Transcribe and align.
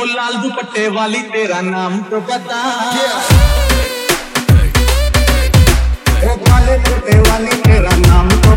छोटे 0.00 0.86
वाली 0.88 1.20
तेरा 1.32 1.60
नाम 1.60 1.98
तो 2.10 2.20
बता 2.28 2.60
ओ 6.24 6.36
काले 6.44 6.76
छोटे 6.84 7.18
वाली 7.28 7.56
तेरा 7.66 7.96
नाम 7.96 8.28
तो 8.44 8.54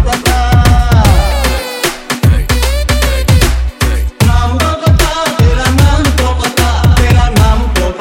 नाम 4.23 4.57
तो 4.57 4.91
तेरा 5.39 5.67
नाम 5.81 6.03
तो 6.21 6.31
तेरा 6.97 7.27
नाम 7.39 7.67
तो 7.75 7.91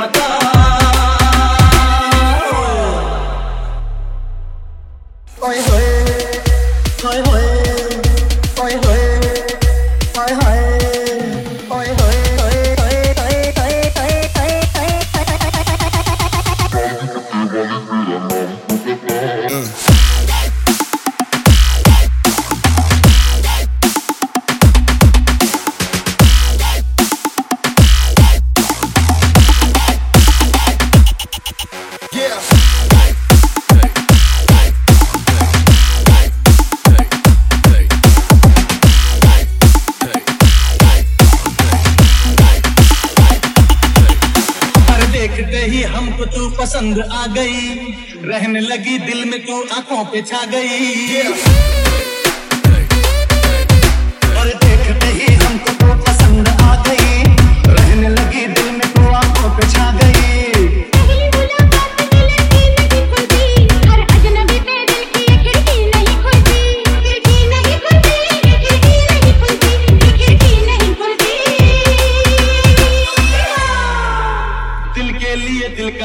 Yeah. 19.52 20.01
ही 45.40 45.82
हमको 45.82 46.24
तू 46.24 46.48
पसंद 46.50 47.00
आ 47.12 47.26
गई। 47.26 47.74
रहने 48.24 48.60
लगी 48.60 48.98
दिल 48.98 49.24
में 49.24 49.46
तू 49.46 49.62
आँखों 49.62 50.04
पे 50.04 50.22
छा 50.22 50.44
गई। 50.44 51.22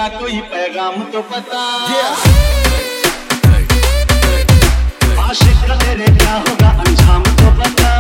का 0.08 0.20
कोई 0.20 0.40
पैगाम 0.52 1.04
तो 1.12 1.22
पता। 1.32 1.62
आशिक 5.24 5.68
का 5.68 5.76
तेरे 5.76 6.06
क्या 6.18 6.36
होगा 6.36 6.70
अंजाम 6.84 7.24
तो 7.40 7.52
बता 7.60 7.97